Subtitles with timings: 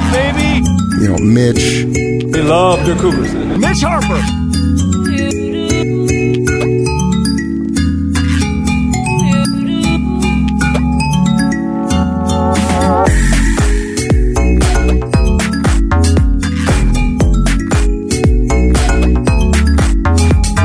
[0.00, 0.66] Yeah, baby.
[1.02, 1.84] You know, Mitch.
[2.32, 3.32] They love their Cougars.
[3.34, 4.20] Mitch Harper.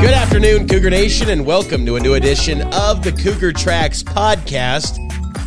[0.00, 4.98] Good afternoon, Cougar Nation, and welcome to a new edition of the Cougar Tracks podcast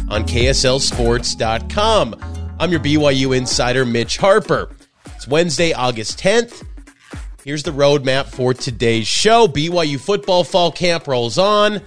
[0.09, 2.15] on KSLSports.com.
[2.61, 4.69] I'm your BYU insider, Mitch Harper.
[5.15, 6.65] It's Wednesday, August 10th.
[7.45, 9.47] Here's the roadmap for today's show.
[9.47, 11.81] BYU football fall camp rolls on.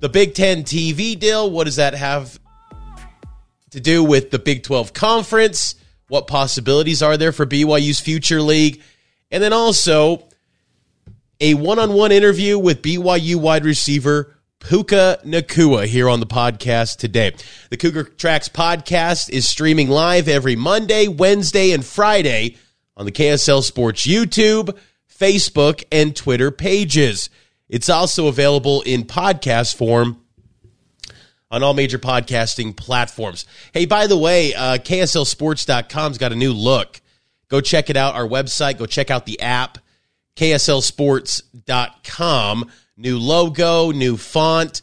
[0.00, 2.36] The Big Ten TV deal, what does that have
[3.70, 5.76] to do with the Big 12 conference?
[6.08, 8.82] What possibilities are there for BYU's future league?
[9.30, 10.26] And then also
[11.40, 16.96] a one on one interview with BYU wide receiver Puka Nacua here on the podcast
[16.96, 17.32] today.
[17.70, 22.56] The Cougar Tracks podcast is streaming live every Monday, Wednesday, and Friday
[22.96, 24.76] on the KSL Sports YouTube,
[25.08, 27.30] Facebook, and Twitter pages.
[27.68, 30.20] It's also available in podcast form
[31.50, 33.46] on all major podcasting platforms.
[33.72, 37.00] Hey, by the way, uh, KSLSports.com's got a new look.
[37.48, 38.78] Go check it out, our website.
[38.78, 39.78] Go check out the app,
[40.36, 42.70] KSLSports.com.
[43.00, 44.82] New logo, new font.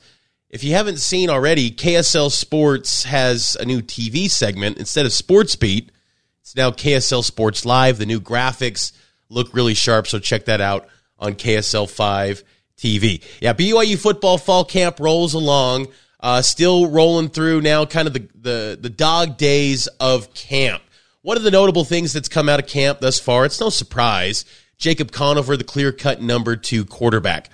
[0.50, 4.78] If you haven't seen already, KSL Sports has a new TV segment.
[4.78, 5.92] Instead of Sports Beat,
[6.40, 7.98] it's now KSL Sports Live.
[7.98, 8.94] The new graphics
[9.28, 10.88] look really sharp, so check that out
[11.20, 12.42] on KSL 5
[12.78, 13.22] TV.
[13.42, 15.88] Yeah, BYU football fall camp rolls along.
[16.22, 20.82] Uh, still rolling through now, kind of the, the, the dog days of camp.
[21.22, 24.46] One of the notable things that's come out of camp thus far, it's no surprise,
[24.78, 27.50] Jacob Conover, the clear cut number two quarterback.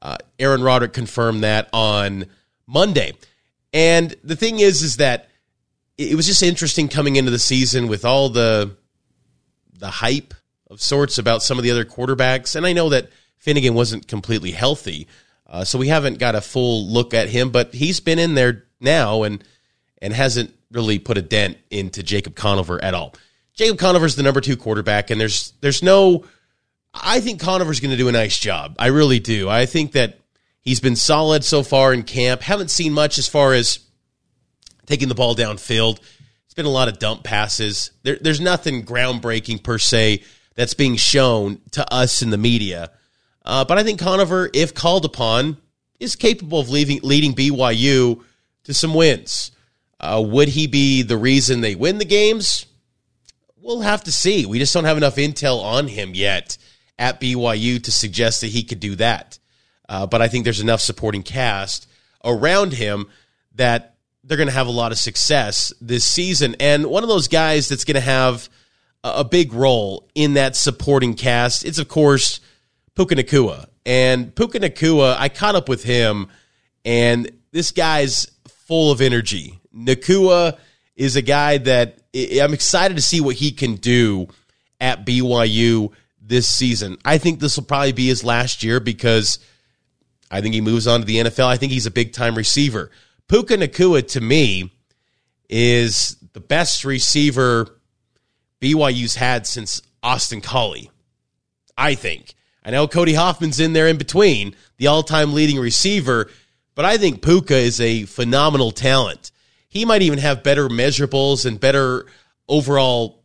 [0.00, 2.26] Uh, Aaron Roderick confirmed that on
[2.66, 3.14] Monday.
[3.72, 5.28] And the thing is, is that
[5.96, 8.76] it was just interesting coming into the season with all the
[9.78, 10.34] the hype
[10.70, 12.56] of sorts about some of the other quarterbacks.
[12.56, 13.10] And I know that
[13.44, 15.06] Fennegan wasn't completely healthy,
[15.46, 17.50] uh, so we haven't got a full look at him.
[17.50, 19.42] But he's been in there now and
[20.00, 23.14] and hasn't really put a dent into Jacob Conover at all.
[23.54, 26.24] Jacob Conover's the number two quarterback, and there's there's no
[27.02, 28.76] I think Conover's going to do a nice job.
[28.78, 29.48] I really do.
[29.48, 30.20] I think that
[30.60, 32.42] he's been solid so far in camp.
[32.42, 33.80] Haven't seen much as far as
[34.86, 36.00] taking the ball downfield.
[36.46, 37.90] It's been a lot of dump passes.
[38.02, 40.22] There, there's nothing groundbreaking per se
[40.54, 42.90] that's being shown to us in the media.
[43.44, 45.58] Uh, but I think Conover, if called upon,
[46.00, 48.22] is capable of leaving, leading BYU
[48.64, 49.52] to some wins.
[50.00, 52.66] Uh, would he be the reason they win the games?
[53.56, 54.46] We'll have to see.
[54.46, 56.56] We just don't have enough intel on him yet
[56.98, 59.38] at BYU to suggest that he could do that.
[59.88, 61.88] Uh, but I think there's enough supporting cast
[62.24, 63.06] around him
[63.54, 66.56] that they're going to have a lot of success this season.
[66.60, 68.48] And one of those guys that's going to have
[69.02, 72.40] a, big role in that supporting cast is, of course,
[72.94, 73.66] Puka Nacua.
[73.86, 76.28] And Puka Nacua, I caught up with him,
[76.84, 78.30] and this guy's
[78.66, 79.58] full of energy.
[79.74, 80.58] Nacua
[80.96, 84.28] is a guy that I'm excited to see what he can do
[84.80, 85.92] at BYU
[86.28, 86.98] this season.
[87.04, 89.38] I think this will probably be his last year because
[90.30, 91.46] I think he moves on to the NFL.
[91.46, 92.90] I think he's a big time receiver.
[93.28, 94.70] Puka Nacua to me,
[95.48, 97.78] is the best receiver
[98.60, 100.90] BYU's had since Austin Collie.
[101.76, 102.34] I think.
[102.64, 106.28] I know Cody Hoffman's in there in between, the all time leading receiver,
[106.74, 109.30] but I think Puka is a phenomenal talent.
[109.68, 112.06] He might even have better measurables and better
[112.48, 113.22] overall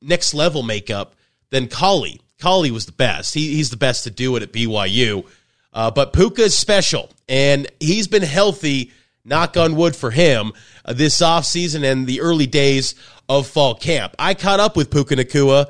[0.00, 1.14] next level makeup
[1.50, 2.20] than Collie.
[2.40, 3.34] Collie was the best.
[3.34, 5.24] He, he's the best to do it at BYU.
[5.72, 8.90] Uh, but Puka is special, and he's been healthy
[9.24, 10.52] knock on wood for him,
[10.84, 12.94] uh, this offseason and the early days
[13.28, 14.14] of fall camp.
[14.18, 15.66] I caught up with Puka Nacua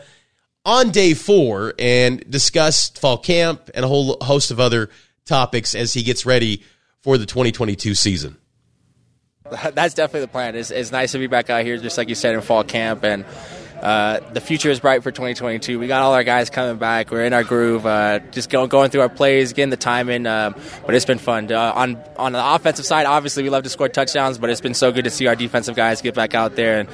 [0.64, 4.90] on day four and discussed fall camp and a whole host of other
[5.26, 6.62] topics as he gets ready
[7.02, 8.36] for the 2022 season.
[9.72, 10.54] That's definitely the plan.
[10.54, 13.04] It's, it's nice to be back out here, just like you said, in fall camp.
[13.04, 13.24] And
[13.80, 15.78] uh, the future is bright for 2022.
[15.78, 17.10] We got all our guys coming back.
[17.10, 20.26] We're in our groove, uh, just going going through our plays, getting the time in.
[20.26, 20.54] Um,
[20.84, 21.50] but it's been fun.
[21.50, 24.74] Uh, on on the offensive side, obviously we love to score touchdowns, but it's been
[24.74, 26.88] so good to see our defensive guys get back out there and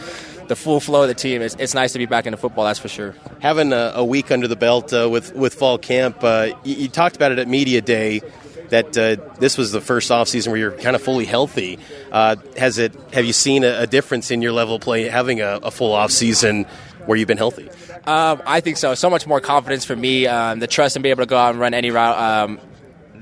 [0.49, 1.43] the full flow of the team.
[1.43, 2.65] It's, it's nice to be back into football.
[2.65, 3.15] That's for sure.
[3.41, 6.89] Having a, a week under the belt uh, with with fall camp, uh, you, you
[6.89, 8.23] talked about it at media day
[8.71, 11.79] that uh, this was the first offseason where you're kind of fully healthy.
[12.11, 12.95] Uh, has it?
[13.13, 15.95] Have you seen a, a, difference in your level of play having a, a full
[15.95, 16.67] offseason
[17.07, 17.69] where you've been healthy?
[18.05, 18.95] Um, I think so.
[18.95, 20.27] So much more confidence for me.
[20.27, 22.19] Um, the trust and be able to go out and run any route.
[22.19, 22.61] Um,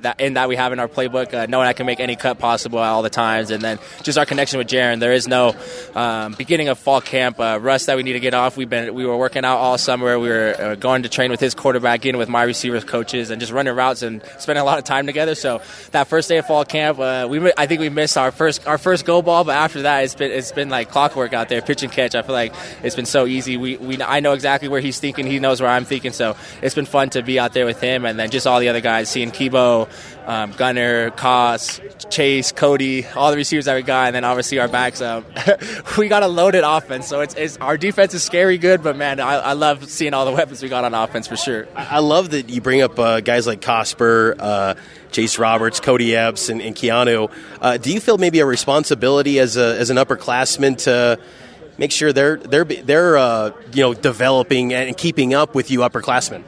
[0.05, 2.39] that in that we have in our playbook, uh, knowing I can make any cut
[2.39, 5.01] possible at all the times, and then just our connection with Jaren.
[5.01, 5.55] There is no
[5.95, 8.57] um, beginning of fall camp uh, rust that we need to get off.
[8.57, 10.19] We've been we were working out all summer.
[10.19, 13.41] We were uh, going to train with his quarterback, in with my receivers coaches, and
[13.41, 15.35] just running routes and spending a lot of time together.
[15.35, 15.61] So
[15.91, 18.79] that first day of fall camp, uh, we I think we missed our first our
[18.79, 21.83] first go ball, but after that, it's been it's been like clockwork out there, pitch
[21.83, 22.15] and catch.
[22.15, 23.57] I feel like it's been so easy.
[23.57, 25.27] We, we I know exactly where he's thinking.
[25.27, 26.13] He knows where I'm thinking.
[26.13, 28.69] So it's been fun to be out there with him, and then just all the
[28.69, 29.89] other guys, seeing Kibo
[30.27, 31.81] um, Gunner, Koss,
[32.11, 35.01] Chase, Kody, all the receivers that we got, and then obviously our backs.
[35.01, 35.25] Um,
[35.99, 39.21] we got a loaded offense, so it's, it's, our defense is scary good, but man,
[39.21, 41.69] I, I, love seeing all the weapons we got on offense for sure.
[41.75, 44.37] I love that you bring up uh, guys like Cosper.
[44.39, 44.75] Uh,
[45.15, 47.31] Chase Roberts, Kody Epps, and, and Keanu.
[47.61, 51.21] Uh, do you feel maybe a responsibility as a as an upperclassman to
[51.79, 56.43] make sure they're they're they're uh, you know developing and keeping up with you upperclassmen?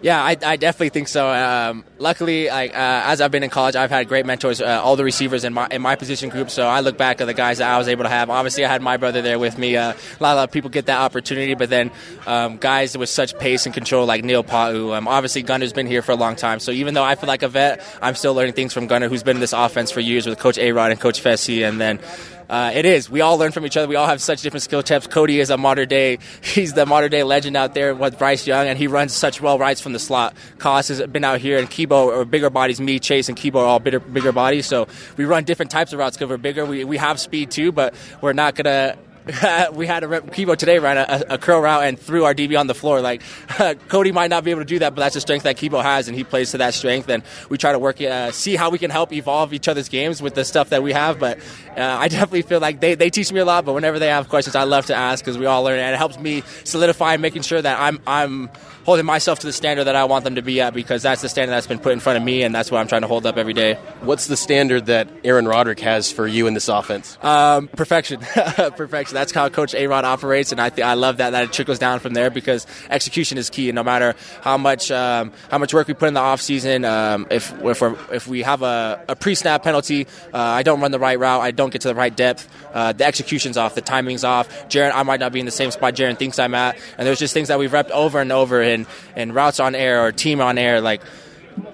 [0.00, 1.28] Yeah, I, I definitely think so.
[1.28, 4.96] Um, luckily, like, uh, as I've been in college, I've had great mentors, uh, all
[4.96, 6.50] the receivers in my in my position group.
[6.50, 8.30] So I look back at the guys that I was able to have.
[8.30, 9.76] Obviously, I had my brother there with me.
[9.76, 11.90] Uh, a, lot, of people get that opportunity, but then
[12.26, 14.96] um, guys with such pace and control like Neil Pau'u.
[14.96, 16.60] Um, obviously, Gunner's been here for a long time.
[16.60, 19.22] So even though I feel like a vet, I'm still learning things from Gunner, who's
[19.22, 21.98] been in this offense for years with Coach A Rod and Coach Fesi, and then
[22.48, 23.10] uh, it is.
[23.10, 23.86] We all learn from each other.
[23.86, 25.06] We all have such different skill sets.
[25.06, 26.18] Kody is a modern day.
[26.42, 29.58] He's the modern day legend out there with Bryce Young, and he runs such well
[29.58, 30.34] rights from the slot.
[30.58, 32.80] Koss has been out here, and Kibo are bigger bodies.
[32.80, 34.66] Me, Chase, and Kibo are all bigger, bigger bodies.
[34.66, 36.64] So we run different types of routes because we're bigger.
[36.64, 38.96] We, we have speed too, but we're not gonna
[39.74, 42.66] we had a Kibo today ran a, a, curl route and threw our DB on
[42.66, 43.02] the floor.
[43.02, 43.20] Like
[43.88, 46.08] Kody might not be able to do that, but that's a strength that Kibo has,
[46.08, 47.10] and he plays to that strength.
[47.10, 50.22] And we try to work, uh, see how we can help evolve each other's games
[50.22, 51.18] with the stuff that we have.
[51.18, 51.38] But
[51.76, 53.66] uh, I definitely feel like they, they teach me a lot.
[53.66, 55.98] But whenever they have questions, I love to ask because we all learn, and it
[55.98, 58.48] helps me solidify making sure that I'm I'm
[58.88, 61.28] holding myself to the standard that I want them to be at because that's the
[61.28, 63.26] standard that's been put in front of me, and that's what I'm trying to hold
[63.26, 63.74] up every day.
[64.00, 67.18] What's the standard that Aaron Roderick has for you in this offense?
[67.20, 68.20] Um, perfection,
[68.76, 69.12] perfection.
[69.12, 72.00] That's how Coach Arod operates, and I th- I love that that it trickles down
[72.00, 73.68] from there because execution is key.
[73.68, 76.86] And no matter how much um, how much work we put in the off season,
[76.86, 80.92] um, if if, if we have a, a pre snap penalty, uh, I don't run
[80.92, 83.82] the right route, I don't get to the right depth, uh, the execution's off, the
[83.82, 84.48] timing's off.
[84.70, 87.18] Jaren, I might not be in the same spot Jaren thinks I'm at, and there's
[87.18, 88.62] just things that we've repped over and over.
[88.62, 88.86] And and
[89.16, 91.02] and routes on air or team on air like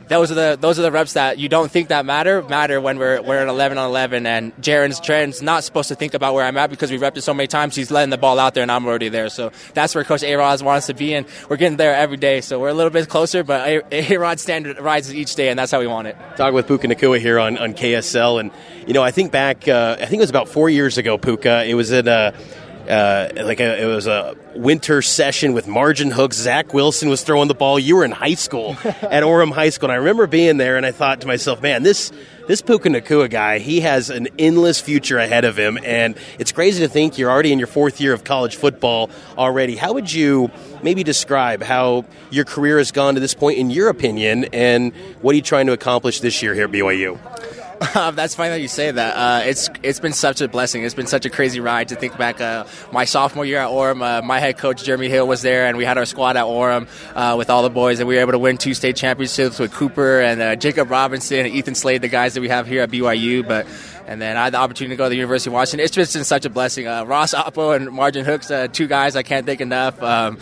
[0.09, 2.99] those are the those are the reps that you don't think that matter matter when
[2.99, 6.45] we're we're at 11 on 11 and Jaren's Jaren's not supposed to think about where
[6.45, 7.75] I'm at because we repped it so many times.
[7.75, 9.29] He's letting the ball out there and I'm already there.
[9.29, 12.41] So that's where Coach A-Rod wants to be and we're getting there every day.
[12.41, 15.81] So we're a little bit closer but A-Rod standard rises each day and that's how
[15.81, 16.17] we want it.
[16.37, 18.51] Talk with Puka Nacua here on, on KSL and
[18.87, 21.65] you know I think back uh, I think it was about four years ago Puka
[21.65, 22.33] it was in uh,
[22.89, 26.37] uh, like a, it was a winter session with margin hooks.
[26.37, 27.79] Zach Wilson was throwing the ball.
[27.79, 30.85] You were in high school at Orem High School, and I remember being there, and
[30.85, 32.13] I thought to myself, man, this
[32.47, 36.83] this Puka Nacua guy, he has an endless future ahead of him, and it's crazy
[36.83, 39.77] to think you're already in your fourth year of college football already.
[39.77, 40.51] How would you
[40.83, 45.33] maybe describe how your career has gone to this point, in your opinion, and what
[45.33, 47.19] are you trying to accomplish this year here at BYU?
[47.95, 49.17] That's funny that you say that.
[49.17, 50.85] Uh, it's it's been such a blessing.
[50.85, 52.41] It's been such a crazy ride to think back.
[52.41, 55.77] Uh, my sophomore year at Orem, uh, my head coach Jeremy Hill was there, and
[55.77, 58.33] we had our squad at Orem uh, with all the boys, and we were able
[58.33, 62.09] to win two state championships with Cooper and uh, Jacob Robinson and Ethan Slade, the
[62.09, 63.47] guys that we have here at BYU.
[63.47, 63.67] But
[64.07, 65.85] and then I had the opportunity to go to the University of Washington.
[65.85, 66.87] It's just been such a blessing.
[66.87, 70.01] Uh, Ross Apo and Margin Hooks, two guys I can't thank enough.
[70.03, 70.39] Um,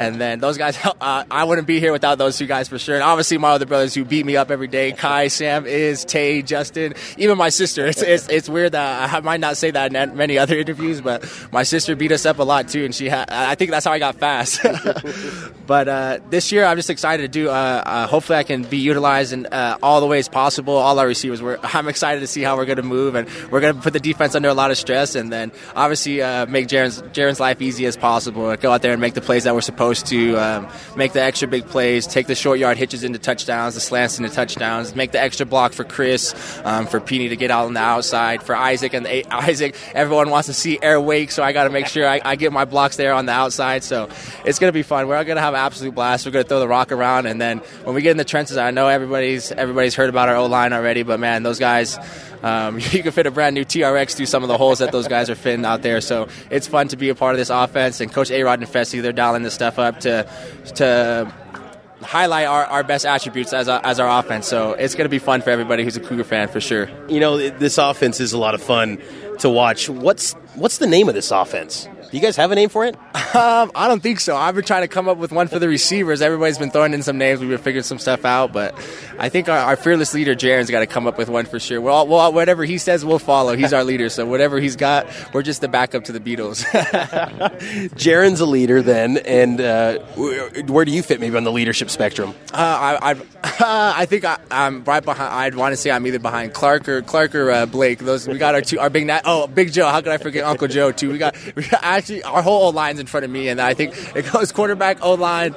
[0.00, 2.94] And then those guys, uh, I wouldn't be here without those two guys for sure.
[2.94, 6.40] And obviously my other brothers who beat me up every day: Kai, Sam, Is, Tay,
[6.40, 7.86] Justin, even my sister.
[7.86, 11.30] It's it's, it's weird that I might not say that in many other interviews, but
[11.52, 13.28] my sister beat us up a lot too, and she had.
[13.30, 14.62] I think that's how I got fast.
[15.66, 17.50] but uh, this year, I'm just excited to do.
[17.50, 20.76] Uh, uh hopefully, I can be utilized in uh, all the ways possible.
[20.76, 21.42] All our receivers.
[21.42, 23.92] We're, I'm excited to see how we're going to move, and we're going to put
[23.92, 27.60] the defense under a lot of stress, and then obviously uh, make Jaren's Jaren's life
[27.60, 28.56] easy as possible.
[28.56, 30.36] Go out there and make the plays that we're supposed to.
[30.36, 32.06] Um, make the extra big plays.
[32.06, 34.94] Take the short yard hitches into touchdowns, the slants into touchdowns.
[34.94, 38.42] Make the extra block for Chris, um, for Peeny to get out on the outside,
[38.42, 39.74] for Isaac and the, Isaac.
[39.94, 42.52] Everyone wants to see air wake, so I got to make sure I, I, get
[42.52, 43.84] my blocks there on the outside.
[43.84, 44.08] So
[44.44, 45.08] it's going to be fun.
[45.08, 46.26] We're going to have an absolute blast.
[46.26, 48.56] We're going to throw the rock around, and then when we get in the trenches,
[48.56, 51.98] I know everybody's everybody's heard about our O line already, but man, those guys.
[52.42, 55.08] Um, you can fit a brand new TRX through some of the holes that those
[55.08, 56.00] guys are fitting out there.
[56.00, 58.00] So it's fun to be a part of this offense.
[58.00, 60.28] And Coach Arod and Fesi, they're dialing this stuff up to
[60.76, 61.32] to
[62.02, 64.46] highlight our, our best attributes as, a, as our offense.
[64.46, 66.88] So it's going to be fun for everybody who's a Cougar fan for sure.
[67.08, 69.00] You know, this offense is a lot of fun
[69.40, 69.88] to watch.
[69.88, 71.88] What's what's the name of this offense?
[72.10, 72.96] Do you guys have a name for it?
[73.32, 74.34] Um, I don't think so.
[74.36, 76.20] I've been trying to come up with one for the receivers.
[76.20, 77.38] Everybody's been throwing in some names.
[77.38, 78.74] We've been figuring some stuff out, but
[79.20, 81.80] I think our, our fearless leader Jaren's got to come up with one for sure.
[81.80, 83.54] We'll, we'll, whatever he says, we'll follow.
[83.54, 86.64] He's our leader, so whatever he's got, we're just the backup to the Beatles.
[87.94, 92.34] Jaren's a leader, then, and uh, where do you fit maybe on the leadership spectrum?
[92.52, 93.20] Uh, I, I,
[94.00, 95.32] I think I, am right behind.
[95.32, 98.00] I'd want to say I'm either behind Clark or Clark or uh, Blake.
[98.00, 99.08] Those we got our two, our big.
[99.24, 99.88] oh, Big Joe.
[99.88, 101.10] How could I forget Uncle Joe too?
[101.10, 103.74] We got, we got actually our whole O line's in front of me, and I
[103.74, 105.54] think it goes quarterback, O line.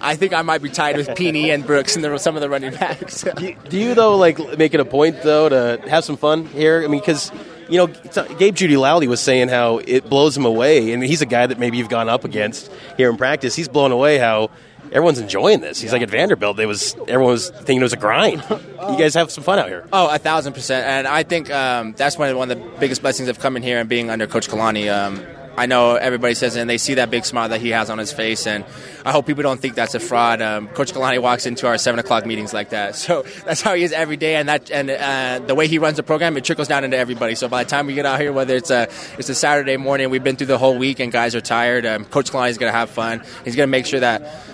[0.00, 2.72] I think I might be tied with Peeny and Brooks and some of the running
[2.72, 3.22] backs.
[3.36, 6.84] do, do you though like make it a point though to have some fun here?
[6.84, 7.32] I mean, because
[7.68, 11.46] you know, Gabe Jeudy-Lally was saying how it blows him away, and he's a guy
[11.46, 13.56] that maybe you've gone up against here in practice.
[13.56, 14.50] He's blown away how
[14.92, 15.80] everyone's enjoying this.
[15.80, 18.44] He's like at Vanderbilt, it was everyone was thinking it was a grind.
[18.50, 19.88] You guys have some fun out here.
[19.92, 23.00] Oh, a thousand percent, and I think um, that's one of, one of the biggest
[23.00, 24.92] blessings of coming here and being under Coach Kalani.
[24.94, 25.24] Um,
[25.56, 28.12] I know everybody says and they see that big smile that he has on his
[28.12, 28.64] face, and
[29.04, 30.42] I hope people don't think that's a fraud.
[30.42, 33.84] Um, Coach Kalani walks into our seven o'clock meetings like that, so that's how he
[33.84, 36.68] is every day, and that and uh, the way he runs the program, it trickles
[36.68, 37.34] down into everybody.
[37.34, 40.10] So by the time we get out here, whether it's a it's a Saturday morning,
[40.10, 41.86] we've been through the whole week, and guys are tired.
[41.86, 43.22] Um, Coach Kalani is going to have fun.
[43.44, 44.44] He's going to make sure that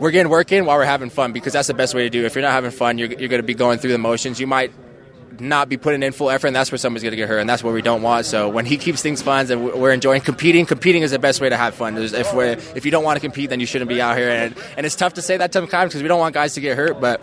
[0.00, 2.22] we're getting work in while we're having fun because that's the best way to do.
[2.22, 2.26] It.
[2.26, 4.40] If you're not having fun, you're, you're going to be going through the motions.
[4.40, 4.72] You might
[5.40, 7.48] not be putting in full effort, and that's where somebody's going to get hurt, and
[7.48, 8.26] that's what we don't want.
[8.26, 11.48] So when he keeps things fun and we're enjoying competing, competing is the best way
[11.48, 11.96] to have fun.
[11.98, 14.28] if we if you don't want to compete, then you shouldn't be out here.
[14.28, 16.76] And and it's tough to say that sometimes because we don't want guys to get
[16.76, 17.22] hurt, but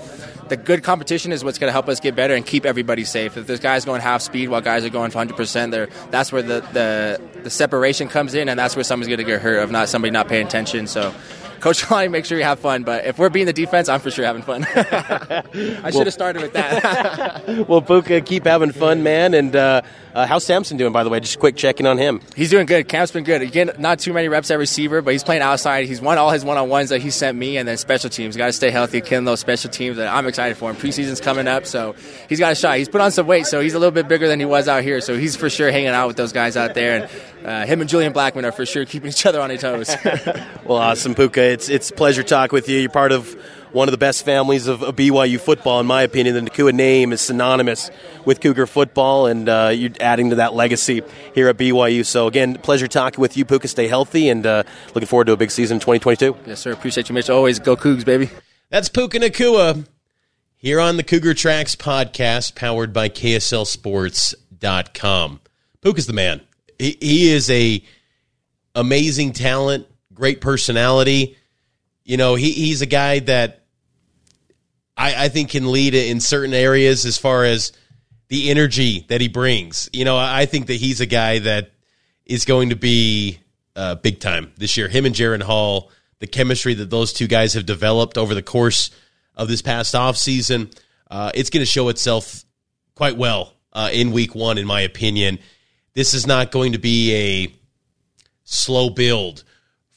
[0.49, 3.37] the good competition is what's going to help us get better and keep everybody safe.
[3.37, 6.59] If there's guys going half speed while guys are going 100%, there that's where the,
[6.73, 9.89] the the separation comes in, and that's where somebody's going to get hurt of not
[9.89, 10.87] somebody not paying attention.
[10.87, 11.13] So
[11.61, 12.83] Coach Kalani, make sure you have fun.
[12.83, 14.65] But if we're being the defense, I'm for sure having fun.
[14.75, 17.65] I should have started with that.
[17.69, 19.33] well, Puka, keep having fun, man.
[19.33, 21.19] And uh, uh, how's Samson doing, by the way?
[21.19, 22.19] Just quick checking on him.
[22.35, 22.87] He's doing good.
[22.87, 23.41] Camp's been good.
[23.41, 25.85] Again, not too many reps at receiver, but he's playing outside.
[25.85, 28.35] He's won all his one on ones that he sent me, and then special teams.
[28.35, 29.97] Got to stay healthy, killing those special teams.
[29.99, 30.75] And I'm excited for him.
[30.75, 31.95] Preseason's coming up, so
[32.27, 32.77] he's got a shot.
[32.77, 34.83] He's put on some weight, so he's a little bit bigger than he was out
[34.83, 34.99] here.
[34.99, 37.03] So he's for sure hanging out with those guys out there.
[37.03, 39.95] And uh, him and Julian Blackman are for sure keeping each other on their toes.
[40.65, 41.50] well, awesome, Puka.
[41.51, 42.79] It's it's a pleasure talk with you.
[42.79, 43.35] You're part of
[43.71, 46.35] one of the best families of, of BYU football, in my opinion.
[46.35, 47.89] The Nacua name is synonymous
[48.25, 51.01] with Cougar football, and uh, you're adding to that legacy
[51.33, 52.05] here at BYU.
[52.05, 53.67] So, again, pleasure talking with you, Puka.
[53.67, 56.35] Stay healthy, and uh, looking forward to a big season in 2022.
[56.45, 56.71] Yes, sir.
[56.71, 57.29] Appreciate you, Mitch.
[57.29, 58.29] Always go Cougs, baby.
[58.69, 59.85] That's Puka Nacua
[60.55, 65.39] here on the Cougar Tracks podcast, powered by KSLSports.com.
[65.81, 66.41] Puka's the man.
[66.77, 67.83] He, he is a
[68.75, 71.37] amazing talent, great personality.
[72.11, 73.63] You know, he, he's a guy that
[74.97, 77.71] I, I think can lead in certain areas as far as
[78.27, 79.89] the energy that he brings.
[79.93, 81.71] You know, I think that he's a guy that
[82.25, 83.39] is going to be
[83.77, 84.89] uh, big time this year.
[84.89, 85.89] Him and Jaren Hall,
[86.19, 88.91] the chemistry that those two guys have developed over the course
[89.33, 90.77] of this past offseason,
[91.09, 92.43] uh, it's going to show itself
[92.93, 95.39] quite well uh, in week one, in my opinion.
[95.93, 97.55] This is not going to be a
[98.43, 99.45] slow build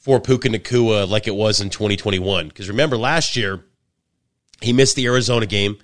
[0.05, 2.47] for Puka Nacua like it was in 2021.
[2.47, 3.65] Because remember, last year,
[4.61, 5.79] he missed the Arizona game.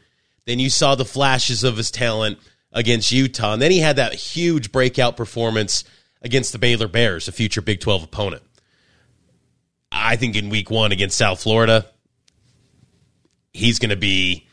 [0.46, 2.38] Then you saw the flashes of his talent
[2.72, 3.54] against Utah.
[3.54, 5.84] And then he had that huge breakout performance
[6.22, 8.44] against the Baylor Bears, a future Big 12 opponent.
[9.92, 11.88] I think in week one against South Florida,
[13.54, 14.48] he's going to be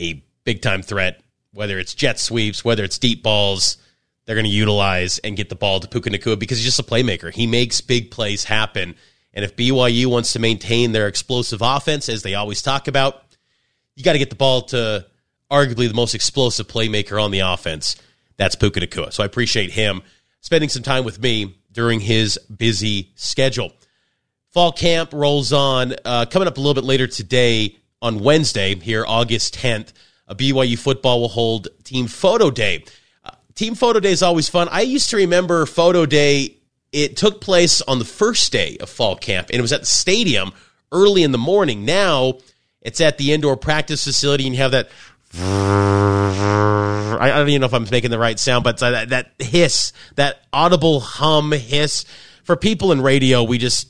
[0.00, 1.22] a big time threat,
[1.54, 3.76] whether it's jet sweeps, whether it's deep balls.
[4.26, 6.82] They're going to utilize and get the ball to Puka Nacua because he's just a
[6.82, 7.32] playmaker.
[7.32, 8.96] He makes big plays happen
[9.32, 13.22] And if BYU wants to maintain their explosive offense, as they always talk about,
[13.94, 15.06] you got to get the ball to
[15.50, 17.96] arguably the most explosive playmaker on the offense.
[18.36, 19.12] That's Puka Nacua.
[19.12, 20.02] So I appreciate him
[20.40, 23.72] spending some time with me during his busy schedule.
[24.50, 25.94] Fall camp rolls on.
[26.04, 29.92] Uh, coming up a little bit later today on Wednesday, here, August 10th,
[30.26, 32.84] a BYU football will hold Team Photo Day.
[33.56, 34.68] Team Photo Day is always fun.
[34.70, 36.58] I used to remember Photo Day,
[36.92, 39.86] it took place on the first day of fall camp, and it was at the
[39.86, 40.52] stadium
[40.92, 41.86] early in the morning.
[41.86, 42.34] Now
[42.82, 44.90] it's at the indoor practice facility, and you have that.
[47.18, 50.42] I don't even know if I'm making the right sound, but that, that hiss, that
[50.52, 52.04] audible hum hiss.
[52.44, 53.88] For people in radio, we just,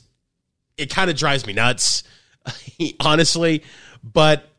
[0.77, 2.03] it kind of drives me nuts,
[3.01, 3.63] honestly.
[4.01, 4.49] But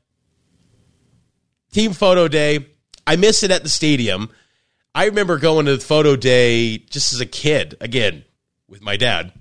[1.72, 2.66] team photo day,
[3.06, 4.30] I miss it at the stadium.
[4.94, 8.24] I remember going to the photo day just as a kid, again,
[8.68, 9.32] with my dad.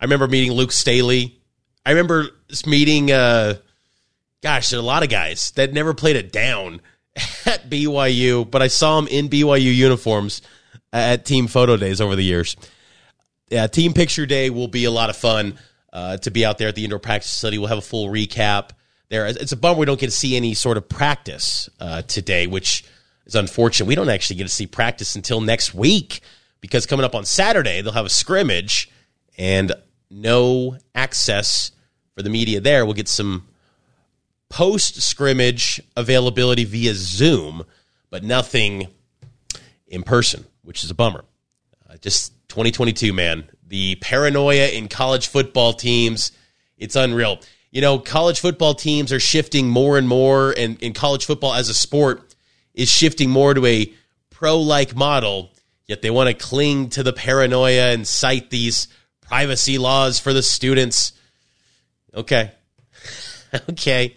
[0.00, 1.40] I remember meeting Luke Staley.
[1.84, 2.28] I remember
[2.66, 3.54] meeting, uh,
[4.42, 6.80] gosh, there are a lot of guys that never played it down
[7.46, 10.42] at BYU, but I saw them in BYU uniforms
[10.92, 12.56] at team photo days over the years.
[13.50, 15.58] Yeah, team picture day will be a lot of fun
[15.92, 17.58] uh, to be out there at the indoor practice facility.
[17.58, 18.70] We'll have a full recap
[19.08, 19.26] there.
[19.26, 22.84] It's a bummer we don't get to see any sort of practice uh, today, which
[23.30, 23.86] is unfortunate.
[23.86, 26.20] We don't actually get to see practice until next week
[26.60, 28.90] because coming up on Saturday, they'll have a scrimmage
[29.38, 29.72] and
[30.10, 31.72] no access
[32.14, 32.84] for the media there.
[32.84, 33.46] We'll get some
[34.48, 37.64] post scrimmage availability via Zoom,
[38.10, 38.88] but nothing
[39.86, 41.24] in person, which is a bummer.
[41.88, 43.48] Uh, just 2022, man.
[43.66, 46.32] The paranoia in college football teams,
[46.76, 47.38] it's unreal.
[47.70, 51.68] You know, college football teams are shifting more and more, and, and college football as
[51.68, 52.29] a sport
[52.74, 53.92] is shifting more to a
[54.30, 55.50] pro like model,
[55.86, 58.88] yet they want to cling to the paranoia and cite these
[59.20, 61.12] privacy laws for the students.
[62.14, 62.52] Okay.
[63.70, 64.16] okay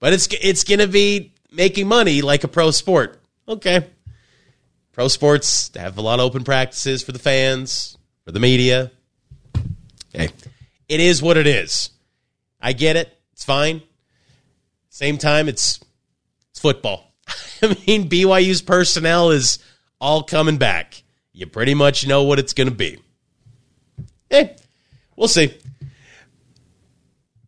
[0.00, 3.20] but it's it's going to be making money like a pro sport.
[3.46, 3.86] Okay.
[4.92, 8.90] Pro sports have a lot of open practices for the fans, for the media.
[10.12, 10.30] Hey,
[10.88, 11.90] it is what it is.
[12.60, 13.16] I get it.
[13.32, 13.82] It's fine.
[14.88, 15.78] Same time, it's
[16.50, 17.09] it's football.
[17.62, 19.58] I mean, BYU's personnel is
[20.00, 21.02] all coming back.
[21.32, 22.98] You pretty much know what it's going to be.
[24.28, 24.56] Hey,
[25.16, 25.56] we'll see.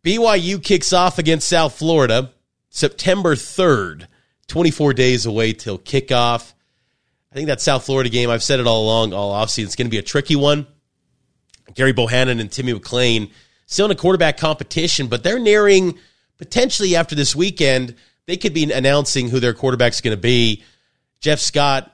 [0.03, 2.31] BYU kicks off against South Florida
[2.69, 4.07] September 3rd,
[4.47, 6.53] 24 days away till kickoff.
[7.31, 9.85] I think that South Florida game, I've said it all along, all offseason, it's going
[9.87, 10.65] to be a tricky one.
[11.75, 13.31] Gerry Bohanon and Timmy McClain
[13.67, 15.99] still in a quarterback competition, but they're nearing
[16.37, 17.95] potentially after this weekend,
[18.27, 20.63] they could be announcing who their quarterback's going to be.
[21.19, 21.91] Jeff Scott,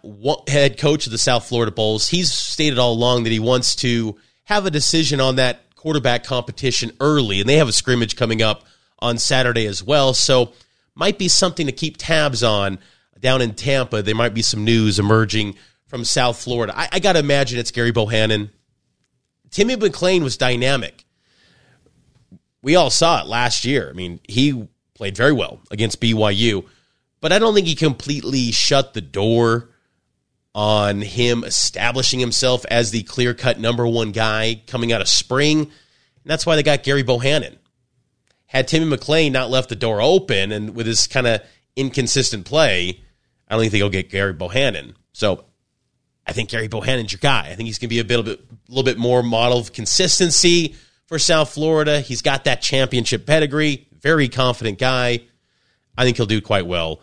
[0.47, 4.17] head coach of the South Florida Bulls, he's stated all along that he wants to
[4.45, 8.63] have a decision on that quarterback competition early, and they have a scrimmage coming up
[8.97, 10.13] on Saturday as well.
[10.13, 10.53] So
[10.95, 12.79] might be something to keep tabs on
[13.19, 14.01] down in Tampa.
[14.01, 16.73] There might be some news emerging from South Florida.
[16.75, 18.49] I, I got to imagine it's Gerry Bohanon.
[19.51, 21.05] Timmy McClain was dynamic.
[22.61, 23.89] We all saw it last year.
[23.89, 24.67] I mean, he
[24.99, 26.65] played very well against BYU,
[27.21, 29.69] but I don't think he completely shut the door
[30.53, 35.61] on him establishing himself as the clear cut number one guy coming out of spring.
[35.61, 35.71] And
[36.25, 37.57] that's why they got Gerry Bohanon
[38.49, 41.41] had Timmy McClain not left the door open and with his kind of
[41.75, 42.99] inconsistent play,
[43.47, 44.95] I don't think they'll get Gerry Bohanon.
[45.13, 45.45] So
[46.25, 47.47] I think Gerry Bohanon's your guy.
[47.51, 50.75] I think he's going to be a bit, a little bit more model of consistency
[51.05, 52.01] for South Florida.
[52.01, 55.21] He's got that championship pedigree, very confident guy.
[55.97, 57.01] I think he'll do quite well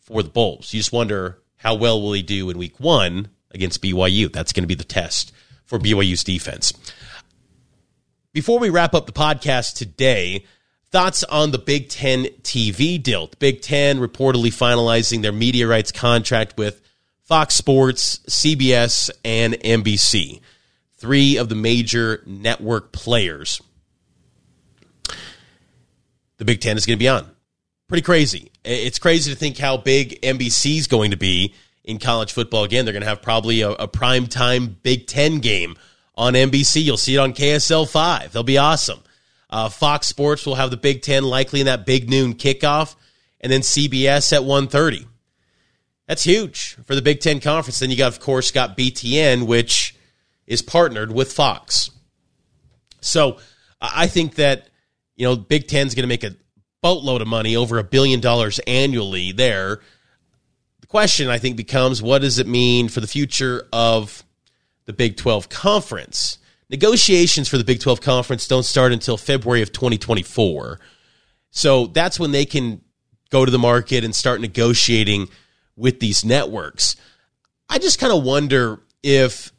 [0.00, 0.72] for the Bulls.
[0.72, 4.32] You just wonder how well will he do in week one against BYU?
[4.32, 5.32] That's going to be the test
[5.64, 6.72] for BYU's defense.
[8.32, 10.44] Before we wrap up the podcast today,
[10.90, 13.26] thoughts on the Big Ten TV deal.
[13.26, 16.80] The Big Ten reportedly finalizing their media rights contract with
[17.24, 20.40] Fox Sports, CBS, and NBC,
[20.96, 23.60] three of the major network players.
[26.38, 27.28] The Big Ten is going to be on.
[27.88, 28.50] Pretty crazy.
[28.64, 32.64] It's crazy to think how big NBC is going to be in college football.
[32.64, 35.76] Again, they're going to have probably a, a prime time Big Ten game
[36.14, 36.82] on NBC.
[36.82, 38.32] You'll see it on KSL 5.
[38.32, 39.00] They'll be awesome.
[39.50, 42.94] Uh, Fox Sports will have the Big Ten likely in that big noon kickoff,
[43.40, 45.06] and then CBS at 1.30.
[46.06, 47.78] That's huge for the Big Ten Conference.
[47.78, 49.94] Then you got, of course, got BTN, which
[50.46, 51.90] is partnered with Fox.
[53.00, 53.38] So
[53.80, 54.67] I think that,
[55.18, 56.36] you know, Big Ten's going to make a
[56.80, 59.80] boatload of money, over a billion dollars annually there.
[60.80, 64.24] The question, I think, becomes what does it mean for the future of
[64.86, 66.38] the Big 12 conference.
[66.70, 70.78] negotiations for the Big 12 conference don't start until February of 2024.
[71.50, 72.82] So that's when they can
[73.30, 75.28] go to the market and start negotiating
[75.76, 76.94] with these networks.
[77.68, 79.52] I just kind of wonder if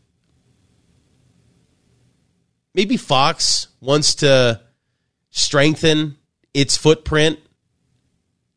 [2.73, 4.61] maybe Fox wants to
[5.39, 6.17] strengthen
[6.53, 7.39] its footprint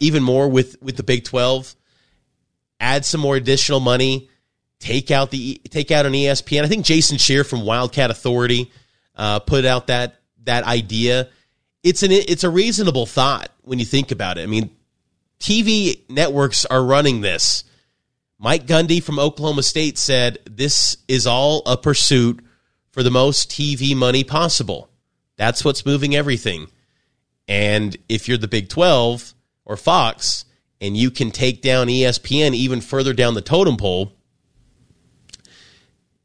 [0.02, 1.74] even more with with the Big 12,
[2.80, 4.28] add some more additional money,
[4.80, 6.64] take out the take out an ESPN.
[6.64, 8.70] I think Jason Scheer from Wildcat Authority
[9.14, 11.28] uh, put out that that idea.
[11.84, 14.42] It's an it's a reasonable thought when you think about it.
[14.42, 14.70] I mean,
[15.38, 17.64] TV networks are running this.
[18.38, 22.44] Mike Gundy from Oklahoma State said this is all a pursuit
[22.90, 24.90] for the most TV money possible.
[25.42, 26.68] That's what's moving everything.
[27.48, 30.44] And if you're the Big 12 or Fox
[30.80, 34.12] and you can take down ESPN even further down the totem pole,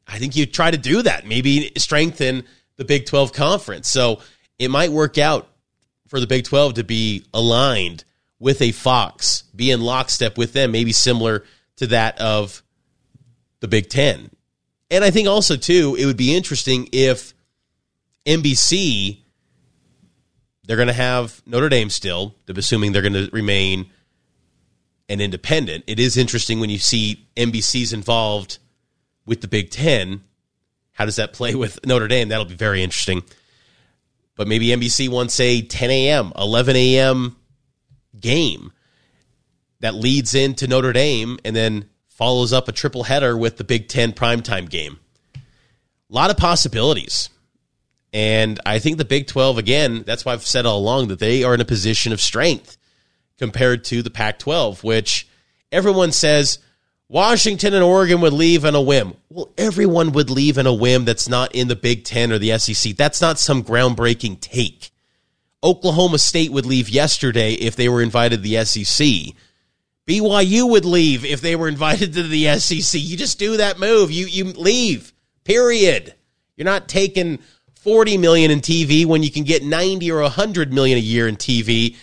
[0.06, 1.26] I think you try to do that.
[1.26, 2.44] Maybe strengthen
[2.76, 3.88] the Big 12 conference.
[3.88, 4.20] So
[4.56, 5.48] it might work out
[6.06, 8.04] for the Big 12 to be aligned
[8.38, 11.44] with a Fox, be in lockstep with them, maybe similar
[11.78, 12.62] to that of
[13.58, 14.30] the Big 10.
[14.92, 17.34] And I think also, too, it would be interesting if
[18.28, 19.22] NBC,
[20.64, 23.90] they're going to have Notre Dame still, assuming they're going to remain
[25.08, 25.84] an independent.
[25.86, 28.58] It is interesting when you see NBC's involved
[29.24, 30.22] with the Big Ten.
[30.92, 32.28] How does that play with Notre Dame?
[32.28, 33.22] That'll be very interesting.
[34.36, 37.36] But maybe NBC wants a 10 a.m., 11 a.m.
[38.20, 38.72] game
[39.80, 43.88] that leads into Notre Dame and then follows up a triple header with the Big
[43.88, 44.98] Ten primetime game.
[45.34, 45.40] A
[46.14, 47.30] lot of possibilities.
[48.12, 51.44] And I think the Big 12, again, that's why I've said all along that they
[51.44, 52.78] are in a position of strength
[53.38, 55.28] compared to the Pac 12, which
[55.70, 56.58] everyone says
[57.08, 59.14] Washington and Oregon would leave on a whim.
[59.28, 62.58] Well, everyone would leave on a whim that's not in the Big Ten or the
[62.58, 62.96] SEC.
[62.96, 64.90] That's not some groundbreaking take.
[65.62, 69.34] Oklahoma State would leave yesterday if they were invited to the SEC.
[70.06, 73.00] BYU would leave if they were invited to the SEC.
[73.00, 74.10] You just do that move.
[74.10, 75.12] You you leave.
[75.44, 76.14] Period.
[76.56, 77.40] You're not taking
[77.82, 81.36] 40 million in TV when you can get 90 or 100 million a year in
[81.36, 81.96] TV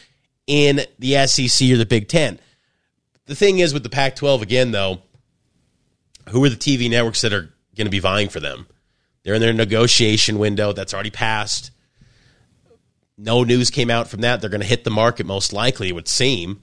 [0.48, 2.40] in the SEC or the Big 10.
[3.26, 5.02] The thing is with the Pac 12, again, though,
[6.30, 8.68] who are the TV networks that are going to be vying for them?
[9.24, 11.72] They're in their negotiation window that's already passed.
[13.18, 14.42] No news came out from that.
[14.42, 16.62] They're going to hit the market most likely, it would seem.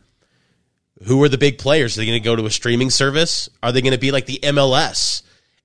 [1.05, 1.97] Who are the big players?
[1.97, 3.49] Are they going to go to a streaming service?
[3.63, 5.23] Are they going to be like the MLS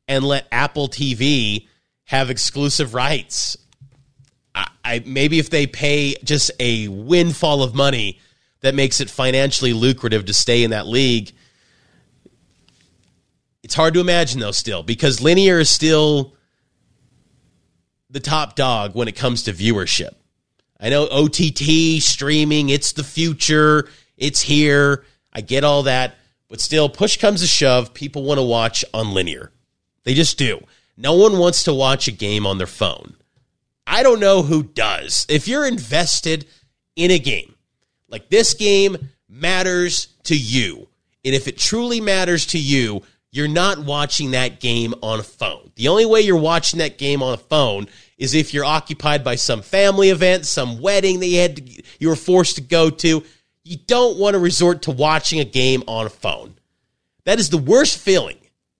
[0.07, 1.67] and let Apple TV
[2.07, 3.57] have exclusive rights?
[4.53, 8.19] I, I maybe if they pay just a windfall of money
[8.61, 11.31] that makes it financially lucrative to stay in that league.
[13.63, 16.33] It's hard to imagine though still because linear is still
[18.09, 20.15] the top dog when it comes to viewership.
[20.79, 25.05] I know OTT streaming, it's the future, it's here.
[25.33, 26.15] I get all that,
[26.47, 29.51] but still push comes to shove, people want to watch on linear.
[30.03, 30.61] They just do.
[30.97, 33.15] No one wants to watch a game on their phone.
[33.85, 35.25] I don't know who does.
[35.29, 36.45] If you're invested
[36.95, 37.55] in a game,
[38.09, 38.97] like this game
[39.29, 40.89] matters to you.
[41.23, 45.71] And if it truly matters to you, you're not watching that game on a phone.
[45.75, 49.35] The only way you're watching that game on a phone is if you're occupied by
[49.35, 53.23] some family event, some wedding that you had to, you were forced to go to.
[53.63, 56.55] You don't want to resort to watching a game on a phone.
[57.25, 58.37] That is the worst feeling.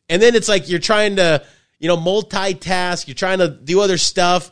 [0.09, 1.45] And then it's like you're trying to,
[1.79, 4.51] you know, multitask, you're trying to do other stuff.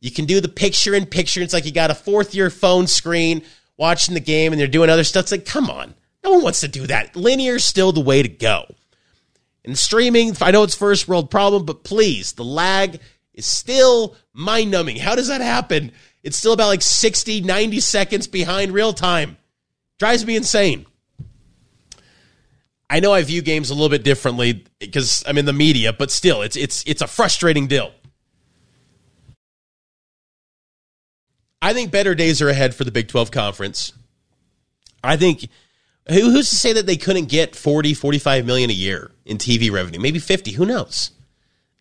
[0.00, 1.40] You can do the picture in picture.
[1.40, 3.42] It's like you got a fourth year phone screen
[3.76, 5.24] watching the game and they're doing other stuff.
[5.24, 5.94] It's like, come on.
[6.22, 7.16] No one wants to do that.
[7.16, 8.66] Linear is still the way to go.
[9.64, 13.00] And streaming, I know it's first world problem, but please, the lag
[13.34, 14.96] is still mind numbing.
[14.96, 15.92] How does that happen?
[16.22, 19.36] It's still about like 60, 90 seconds behind real time.
[19.98, 20.86] Drives me insane.
[22.88, 26.10] I know I view games a little bit differently because I'm in the media, but
[26.10, 27.92] still, it's it's it's a frustrating deal.
[31.60, 33.92] I think better days are ahead for the Big 12 conference.
[35.02, 35.48] I think
[36.08, 39.72] who, who's to say that they couldn't get 40, 45 million a year in TV
[39.72, 39.98] revenue?
[39.98, 41.10] Maybe 50, who knows?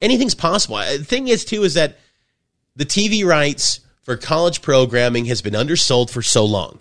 [0.02, 0.78] Anything's possible.
[0.78, 2.00] The thing is too is that
[2.76, 6.80] the TV rights for college programming has been undersold for so long.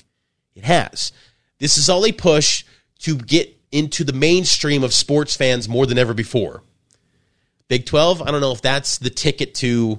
[0.54, 1.12] It has.
[1.58, 2.64] This is all a push
[3.00, 6.62] to get into the mainstream of sports fans more than ever before.
[7.66, 9.98] Big 12, I don't know if that's the ticket to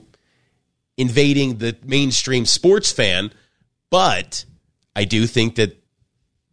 [0.97, 3.33] invading the mainstream sports fan,
[3.89, 4.45] but
[4.95, 5.77] I do think that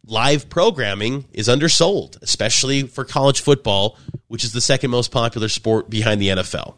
[0.05, 5.89] live programming is undersold, especially for college football, which is the second most popular sport
[5.89, 6.75] behind the NFL.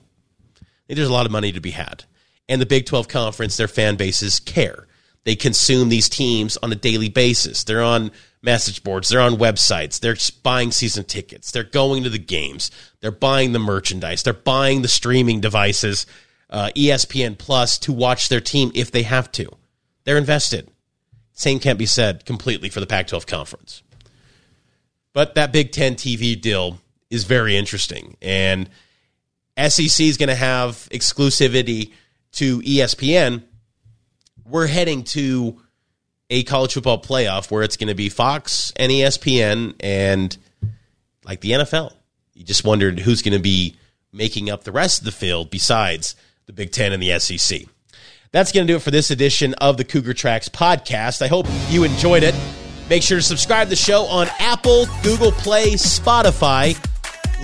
[0.88, 2.04] there's a lot of money to be had.
[2.48, 4.86] and the Big 12 Conference, their fan bases care.
[5.24, 7.64] They consume these teams on a daily basis.
[7.64, 8.12] They're on
[8.46, 13.12] message boards, they're on websites, they're buying season tickets, they're going to the games, they're
[13.12, 16.06] buying the merchandise, they're buying the streaming devices,
[16.50, 19.50] uh, ESPN Plus to watch their team if they have to.
[20.06, 20.70] They're invested.
[21.34, 23.84] Same can't be said completely for the Pac 12 Conference.
[25.12, 26.80] But that Big Ten TV deal
[27.10, 28.16] is very interesting.
[28.22, 28.70] And
[29.58, 31.92] SEC is going to have exclusivity
[32.34, 33.44] to ESPN.
[34.46, 35.62] We're heading to
[36.30, 40.36] a college football playoff where it's going to be Fox and ESPN and
[41.24, 41.94] like the NFL.
[42.34, 43.76] You just wondered who's going to be
[44.12, 47.62] making up the rest of the field besides the Big Ten and the SEC.
[48.32, 51.22] That's going to do it for this edition of the Cougar Tracks podcast.
[51.22, 52.36] I hope you enjoyed it.
[52.90, 56.76] Make sure to subscribe to the show on Apple, Google Play, Spotify.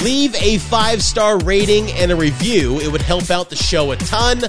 [0.04, 2.80] Leave a five star rating and a review.
[2.80, 4.42] It would help out the show a ton.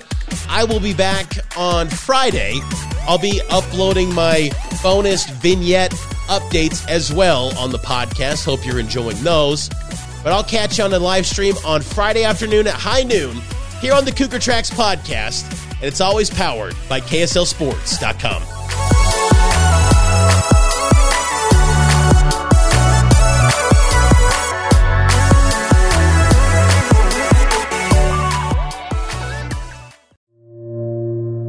[0.49, 2.61] I will be back on Friday.
[3.07, 4.51] I'll be uploading my
[4.83, 5.93] bonus vignette
[6.29, 8.45] updates as well on the podcast.
[8.45, 9.69] Hope you're enjoying those.
[10.23, 13.41] But I'll catch you on the live stream on Friday afternoon at high noon
[13.81, 15.51] here on the Cougar Tracks podcast.
[15.77, 18.43] And it's always powered by KSLSports.com.